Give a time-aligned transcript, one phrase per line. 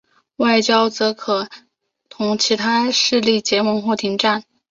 [0.37, 1.47] 外交则可
[2.09, 4.43] 同其他势力结盟或停战。